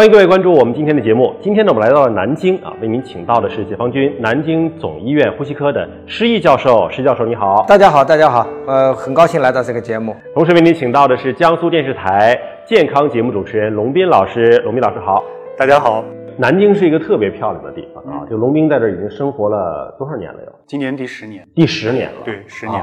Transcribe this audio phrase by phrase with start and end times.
[0.00, 1.34] 欢迎各位关注我们今天的节目。
[1.42, 6.88] 今天呢，我们来到了南京啊，为您请到的是解放军南京总医院呼吸科的施毅教授。
[6.90, 10.16] 施教授你好，大家好，大家好，呃，很高兴来到这个节目。
[10.32, 14.56] 同时为您请到的是江苏电视台健康节目主持人龙斌老师。
[14.64, 15.22] 龙斌老师好，
[15.58, 16.02] 大家好。
[16.38, 20.38] 南京是一个特别漂亮的地方啊，就龙斌在这儿已经生活了多少年了？
[20.46, 22.16] 有今年第十年，第十年了。
[22.24, 22.82] 对，十年。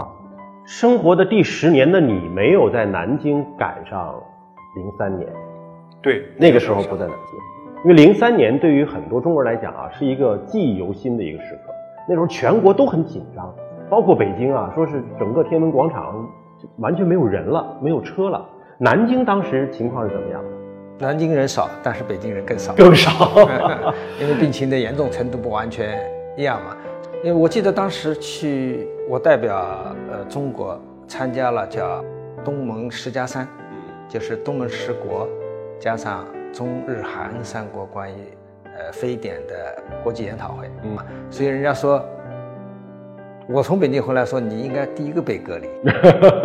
[0.67, 4.13] 生活的第十年的你，没有在南京赶上
[4.75, 5.27] 零三年。
[6.07, 7.37] 对，那个时候不在南京。
[7.83, 11.73] 因为零三年对于很多中国人来讲啊，是一个记忆犹新的一个时刻。
[12.07, 13.53] 那时候全国都很紧张，
[13.89, 16.25] 包括北京啊，说是整个天安门广场
[16.77, 18.47] 完全没有人了，没有车了。
[18.77, 20.41] 南京当时情况是怎么样？
[20.97, 23.11] 南京人少，但是北京人更少，更少，
[24.21, 25.99] 因为病情的严重程度不完全
[26.37, 26.73] 一样嘛。
[27.21, 32.01] 因为我记得当时去，我代表呃中国参加了叫
[32.45, 33.45] 东盟十加三，
[34.07, 35.27] 就是东盟十国
[35.79, 36.25] 加上。
[36.53, 38.15] 中日韩三国关于
[38.63, 40.97] 呃非典的国际研讨会，嗯，
[41.29, 42.03] 所以人家说，
[43.47, 45.67] 我从北京回来，说你应该第一个被隔离，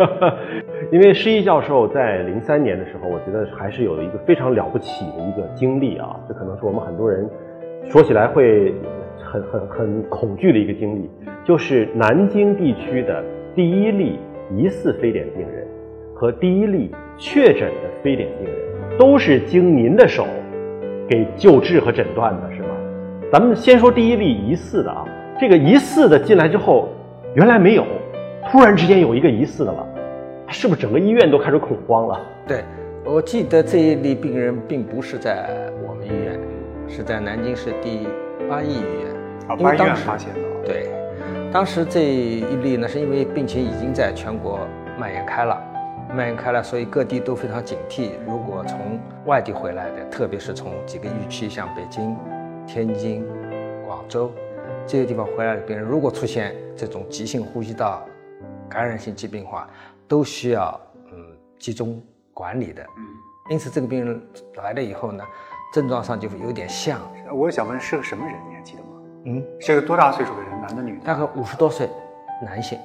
[0.91, 7.27] 因为施毅教授在零三年的时候，我觉得还是有一个非常了不起的一个经历啊，这可能是我们很多人
[7.85, 8.75] 说起来会
[9.17, 11.09] 很很很恐惧的一个经历，
[11.43, 13.23] 就是南京地区的
[13.55, 14.19] 第一例
[14.51, 15.65] 疑似非典病人
[16.13, 18.72] 和第一例确诊的非典病人。
[18.97, 20.25] 都是经您的手
[21.09, 22.67] 给救治和诊断的，是吗？
[23.31, 25.03] 咱们先说第一例疑似的啊，
[25.39, 26.89] 这个疑似的进来之后，
[27.33, 27.83] 原来没有，
[28.51, 29.87] 突然之间有一个疑似的了，
[30.47, 32.19] 是不是整个医院都开始恐慌了？
[32.47, 32.63] 对，
[33.03, 35.49] 我记得这一例病人并不是在
[35.87, 36.39] 我们医院，
[36.87, 38.07] 是在南京市第
[38.47, 39.11] 八医医院。
[39.47, 40.39] 啊，八医院发现的。
[40.65, 40.87] 对，
[41.51, 44.59] 当时这一例呢，是因为病情已经在全国
[44.99, 45.59] 蔓延开了。
[46.13, 48.11] 蔓延开来，所以各地都非常警惕。
[48.27, 52.15] 如果从外地回来的，特别是从几个疫区，像北京、
[52.67, 53.25] 天津、
[53.83, 54.31] 广州
[54.85, 58.03] 这些地方回来的病人，如果出现这种急性呼吸道
[58.69, 59.67] 感染性疾病的话，
[60.07, 60.79] 都需要
[61.11, 61.99] 嗯集中
[62.31, 62.85] 管理的。
[63.49, 64.21] 因此，这个病人
[64.57, 65.23] 来了以后呢，
[65.73, 67.01] 症状上就有点像。
[67.33, 68.35] 我想问，是个什么人？
[68.47, 68.87] 你还记得吗？
[69.25, 70.61] 嗯，是个多大岁数的人？
[70.61, 71.05] 男的女的？
[71.05, 71.89] 大概五十多岁，
[72.43, 72.77] 男性。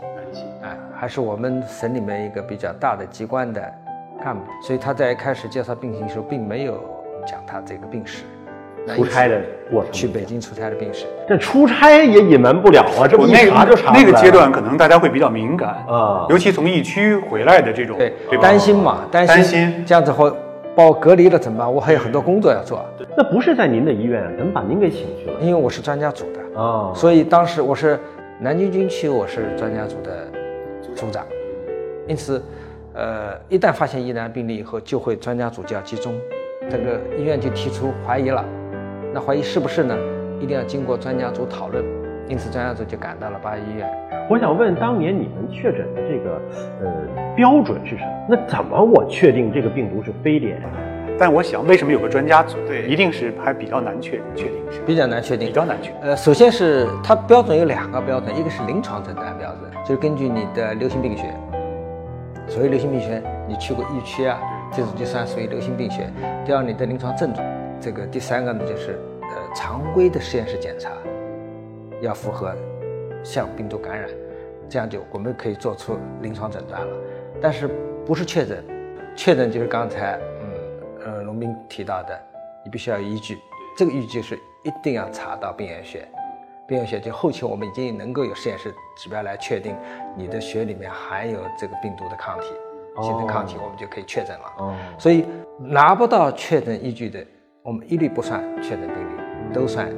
[0.62, 3.62] 哎，还是我们省里面一个比较大的机关的
[4.22, 6.78] 干部，所以他在开始介绍病情的时候，并没有
[7.26, 8.24] 讲他这个病史。
[8.94, 11.06] 出差的过程，去北京出差的病史。
[11.28, 20.34] 这出差也隐瞒不了啊，这不一查就查那个阶段可能大家会比较敏感啊，尤其从疫区回来的这种，对，担心嘛，担心，担心这样子后
[20.74, 21.74] 把我隔离了怎么办？
[21.74, 22.84] 我还有很多工作要做。
[23.16, 25.40] 那不是在您的医院，怎么把您给请去了？
[25.40, 27.98] 因为我是专家组的啊，所以当时我是。
[28.40, 30.28] 南京军区我是专家组的
[30.94, 31.26] 组长，
[32.06, 32.40] 因此，
[32.94, 36.14] 呃，一旦发现疑难病例以后，就会专家组就要集中，
[36.70, 38.44] 这个医院就提出怀疑了，
[39.12, 39.98] 那怀疑是不是呢？
[40.40, 41.84] 一定要经过专家组讨论，
[42.28, 43.90] 因此专家组就赶到了八一医院。
[44.30, 46.40] 我想问，当年你们确诊的这个
[46.80, 48.26] 呃标准是什么？
[48.28, 50.62] 那怎么我确定这个病毒是非典？
[51.18, 52.56] 但我想，为什么有个专家组？
[52.64, 55.92] 对，一定是还比较难确确定，是比较难确定，比较难确。
[56.00, 61.34] 呃，首先是它标准有两个标准，一个是临床诊断标准，就是根据你的流行病学，
[62.46, 64.38] 所谓流行病学，你去过疫区啊，
[64.72, 66.08] 这种就算属于流行病学。
[66.46, 67.44] 第二，你的临床症状，
[67.80, 70.92] 这个第三个呢，就是呃常规的实验室检查，
[72.00, 72.54] 要符合
[73.24, 74.08] 像病毒感染，
[74.68, 76.96] 这样就我们可以做出临床诊断了。
[77.40, 77.68] 但是
[78.06, 78.64] 不是确诊，
[79.16, 80.16] 确诊就是刚才。
[81.08, 82.20] 呃，龙斌提到的，
[82.62, 83.38] 你必须要有依据，
[83.78, 86.06] 这个依据是一定要查到病原学，
[86.68, 89.74] 病原学就后期我们已经能够有实验室指标来确定
[90.14, 92.48] 你的血里面含有这个病毒的抗体，
[93.00, 94.52] 形成抗体，我们就可以确诊了。
[94.58, 95.24] 哦，所以
[95.58, 97.24] 拿不到确诊依据的，
[97.62, 99.88] 我们一律不算确诊病例，都算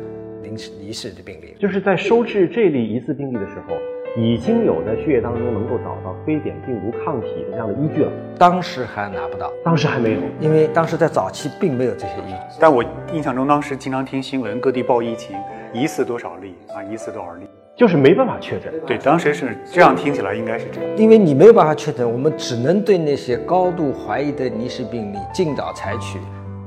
[0.45, 1.57] 临时离世的病例。
[1.59, 3.75] 就是在收治这例疑似病例的时候。
[4.17, 8.11] 已经有在血液当中能够找到非典病毒抗体的这样的依据了。
[8.39, 12.59] 当时还拿不到，当时还没有，因为当时在早期并没有这些依据。
[12.59, 15.37] 但我印象中，当时经常听新闻，各地报疫情，
[15.73, 17.47] 疑似多少例啊，疑似多少例，
[17.77, 18.73] 就是没办法确诊。
[18.85, 20.97] 对，当时是这样，听起来应该是这样。
[20.97, 26.19] 因为你没有办法确诊，我们只能对那些高度怀疑的疑似病例，尽早采取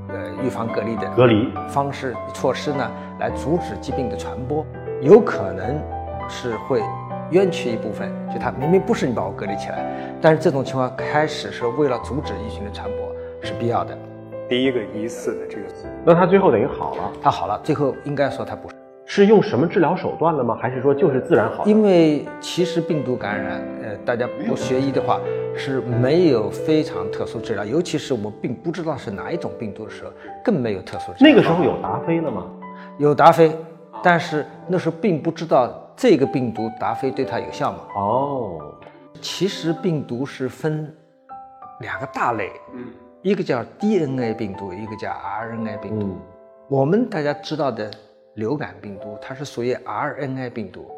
[0.09, 2.89] 呃预防隔离的隔离方式措施呢，
[3.19, 4.65] 来阻止疾病的传播。
[5.01, 5.77] 有可能
[6.29, 6.81] 是会。
[7.31, 9.83] 冤屈一部分，就他明明不是你把我隔离起来，
[10.21, 13.11] 但是这种情况开始是为了阻止疫情的传播
[13.41, 13.97] 是必要的。
[14.47, 15.63] 第一个疑似的这个，
[16.05, 18.75] 那他最后等于好了，他好了，最后应该说他不是，
[19.05, 20.55] 是用什么治疗手段了吗？
[20.61, 21.65] 还是说就是自然好？
[21.65, 25.19] 因为其实病毒感染，呃，大家不学医的话
[25.55, 30.11] 是没有非常特殊治疗，尤其是我们并不知道是哪一种病毒的时候，
[30.43, 31.31] 更没有特殊治疗。
[31.31, 32.45] 那个时候有达菲了吗？
[32.99, 33.51] 有达菲，
[34.03, 37.79] 但是那时候并不知道这个病毒达菲对它有效吗。
[37.95, 38.75] 哦，
[39.21, 40.93] 其实病毒是分
[41.79, 42.85] 两个大类，嗯，
[43.21, 46.05] 一个叫 DNA 病毒，一个叫 RNA 病毒。
[46.05, 46.21] 嗯
[46.69, 47.91] 我们大家知道的
[48.35, 50.89] 流感病毒，它是属于 RNA 病毒。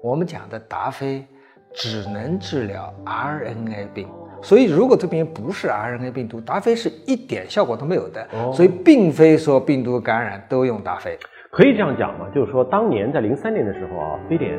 [0.00, 1.26] 我们讲的达菲
[1.74, 4.08] 只能治疗 RNA 病，
[4.40, 8.26] 所以如果这病不是 RNA 病毒，达菲是一点效果都没有的。
[8.32, 11.18] 哦所以并非说病毒感染都用达菲。
[11.50, 12.26] 可以这样讲吗？
[12.34, 14.58] 就是说，当年在零三年的时候啊，非典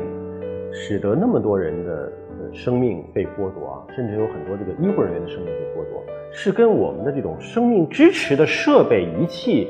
[0.72, 9.68] 使得那么多人的呃生命被剥夺啊，甚至有很多这个医护人员的生命被剥夺，是跟我们的这种生命支持的设备仪器，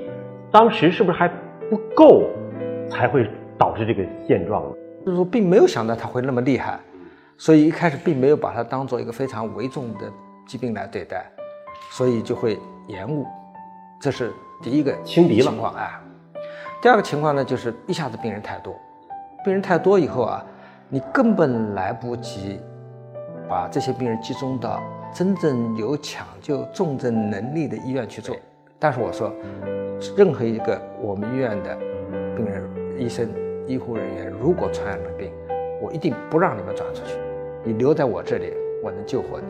[0.50, 1.28] 当时是不是还
[1.69, 2.25] 不够，
[2.88, 3.28] 才会
[3.58, 4.76] 导致这个现状呢？
[5.05, 6.81] 就是说并没有想到它会那么厉害，
[7.37, 10.11] 所以一开始并没有把它当做一个非常危重的
[10.46, 11.31] 疾病来对待，
[11.90, 13.26] 所以就会延误，
[14.00, 14.32] 这是
[14.62, 16.00] 第一个轻敌了情况哎。
[16.82, 18.74] 第二个情况呢，就是一下子病人太多，
[19.44, 20.42] 病人太多以后啊，
[20.88, 22.58] 你根本来不及
[23.46, 24.82] 把这些病人集中到
[25.12, 28.34] 真正有抢救重症能力的医院去做。
[28.78, 29.30] 但是我说，
[30.16, 31.76] 任何一个我们医院的
[32.34, 32.64] 病人、
[32.98, 33.28] 医生、
[33.66, 35.30] 医护人员，如果传染了病，
[35.82, 37.18] 我一定不让你们转出去，
[37.62, 39.44] 你留在我这里，我能救活你。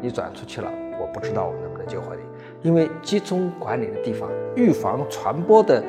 [0.00, 2.22] 你转出去了，我不知道我能不能救活你，
[2.62, 4.26] 因为集中管理的地方，
[4.56, 5.84] 预防传播的。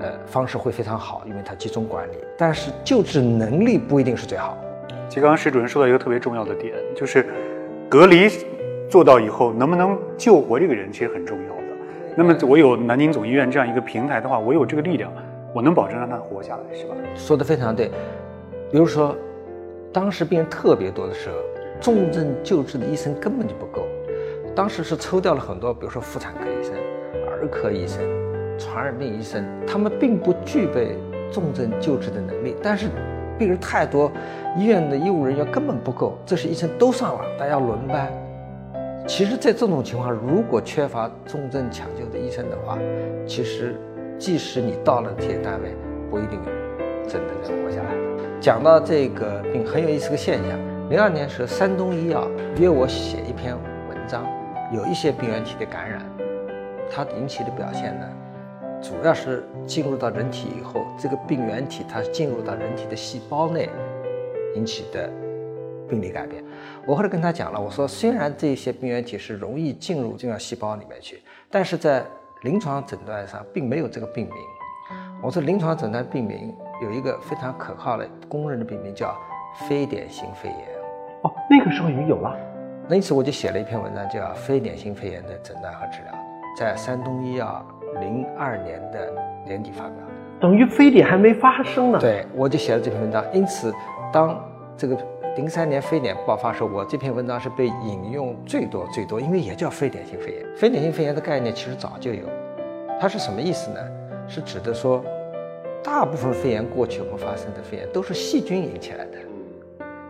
[0.00, 4.56] 呃，方式会非常好，因为它集中管理，但是救治能力不一定是最好。
[5.08, 7.26] 其实刚刚石主任说到一个特别重要的点，就是
[7.88, 8.28] 隔离
[8.88, 11.62] 做到以后，能不能救活这个人，其实很重要的。
[12.16, 15.12] 那么我有南京总医院这样一个平台的话，我有这个力量，
[15.54, 16.94] 我能保证让他活下来，是吧？
[17.14, 17.90] 说的非常对。
[18.70, 19.16] 比如说，
[19.92, 21.36] 当时病人特别多的时候，
[21.80, 23.86] 重症救治的医生根本就不够。
[24.54, 26.74] 当时是抽调了很多，比如说妇产科医生、
[27.30, 28.27] 儿科医生。
[28.58, 30.96] 传染病医生，他们并不具备
[31.32, 32.88] 重症救治的能力，但是
[33.38, 34.10] 病人太多，
[34.56, 38.12] 医院的医务人员根本不够，这些医生都上了，大家轮班。
[39.06, 42.78] 其实，在这种情况，如果缺乏重症抢救的医生的话，
[43.26, 43.74] 其实
[44.18, 45.74] 即使你到了这些单位，
[46.10, 46.38] 不一定
[47.06, 47.88] 真的能活下来。
[48.40, 50.58] 讲到这个病，很有意思个现象，
[50.90, 52.28] 零二年时，山东医药
[52.58, 53.54] 约我写一篇
[53.88, 54.26] 文章，
[54.74, 56.02] 有一些病原体的感染，
[56.90, 58.06] 它引起的表现呢？
[58.80, 63.68] 主要是进入到人体以后，这个病原体它进入到人体的细胞内
[64.54, 65.10] 引起的
[65.88, 66.42] 病理改变。
[66.86, 71.20] 我后来跟他讲了，我说虽然这些病原体是容易进入进入细胞里面去，
[71.50, 72.04] 但是在
[72.42, 74.34] 临床诊断上并没有这个病名。
[75.20, 79.14] 我说临床诊断病名有一个非常可靠的公认的病名叫
[79.68, 80.68] 非典型肺炎。
[81.22, 82.36] 哦，那个时候已经有了。
[82.88, 86.12] 那因此我就写了一篇文章，叫《非典型肺炎的诊断和治疗》，
[86.56, 87.66] 在山东医药。
[88.00, 89.12] 零二年的
[89.44, 91.98] 年底发表的，等于非典还没发生呢。
[91.98, 93.24] 对，我就写了这篇文章。
[93.32, 93.72] 因此，
[94.12, 94.38] 当
[94.76, 94.96] 这个
[95.36, 100.46] 零三年非典爆发时候，我这篇文章是被引用最多最多，因为也叫非典型肺炎。
[100.56, 102.24] 非典型肺炎的概念其实早就有，
[103.00, 103.80] 它是什么意思呢？
[104.26, 105.02] 是指的说，
[105.82, 109.18] 大部分肺炎过去我们发生的肺炎都是细菌引起来的。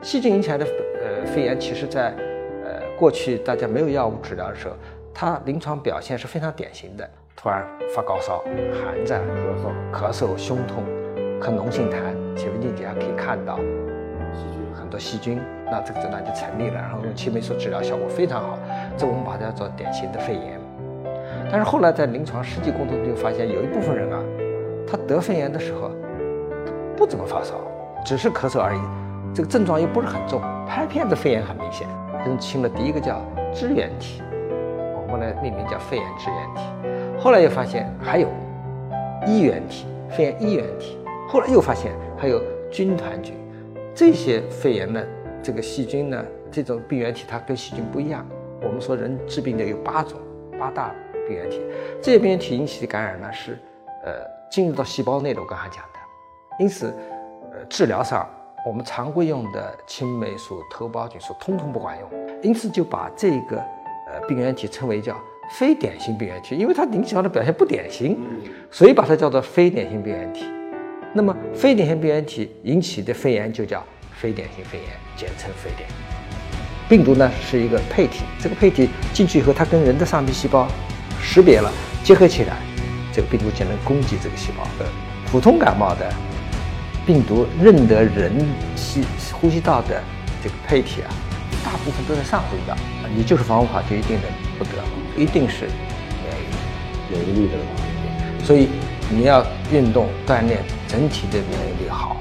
[0.03, 2.15] 细菌引起来的呃肺炎，其实在
[2.65, 4.75] 呃过去大家没有药物治疗的时候，
[5.13, 7.09] 它临床表现是非常典型的。
[7.41, 7.65] 突然
[7.95, 8.43] 发高烧、
[8.83, 9.21] 寒战、
[9.93, 10.83] 咳嗽、咳嗽、胸痛，
[11.41, 11.97] 咳脓性痰，
[12.37, 13.59] 显微镜底下可以看到
[14.35, 15.41] 细菌很多细菌，
[15.71, 16.75] 那这个诊断就成立了。
[16.75, 18.59] 然后用青霉素治疗效果非常好，
[18.97, 20.59] 这我们把它叫做典型的肺炎。
[21.49, 24.19] 但是后来在临床实际工作中就发现，有一部分人啊，
[24.85, 25.93] 他得肺炎的时候
[26.97, 27.55] 不怎么发烧，
[28.05, 28.81] 只是咳嗽而已，
[29.33, 31.87] 这个症状又不是很重，拍片的肺炎很明显，
[32.27, 33.23] 认清了第一个叫
[33.55, 34.25] 支原体，
[35.07, 36.63] 我们来命名叫肺炎支原体。
[37.21, 38.29] 后来又发现还有
[39.27, 40.97] 衣原体，肺炎衣原体。
[41.29, 43.35] 后来又发现还有军团菌，
[43.93, 45.05] 这些肺炎的，
[45.43, 48.25] 这个细菌呢，这种病原体它跟细菌不一样。
[48.63, 50.17] 我们说人致病的有八种，
[50.61, 50.95] 八大
[51.27, 51.61] 病原体。
[52.01, 53.59] 这些病原体引起的感染呢，是
[54.05, 54.13] 呃
[54.49, 55.41] 进入到细胞内的。
[55.41, 55.99] 我刚才讲的，
[56.61, 56.95] 因此
[57.51, 58.29] 呃治疗上
[58.65, 62.09] 我们常规用的青霉素、头孢菌素通通不管用，
[62.43, 63.59] 因此就把这个
[64.07, 65.17] 呃病原体称为叫。
[65.51, 68.19] 非典型病原体，因为它临床的表现不典型，
[68.71, 70.45] 所以把它叫做非典型病原体。
[71.15, 73.83] 那么非典型病原体引起的肺炎就叫
[74.15, 75.89] 非典型肺炎，简称非典。
[76.89, 80.69] 病毒呢是一个配体，这个配体进去以后，它跟人的上皮细胞
[81.21, 81.73] 识别了，
[82.05, 82.57] 结合起来，
[83.13, 84.67] 这个病毒就能攻击这个细胞。
[85.31, 86.11] 普通感冒的
[87.07, 88.33] 病毒认得人
[88.77, 89.03] 吸
[89.33, 90.03] 呼吸道的
[90.43, 91.09] 这个配体啊，
[91.65, 92.77] 大部分都在上呼吸道，
[93.15, 94.83] 你就是防护好，就一定能不得。
[95.19, 95.67] 一定是
[96.23, 98.69] 没有免疫力的，所以
[99.11, 102.17] 你要运动锻炼，整体的免疫力好。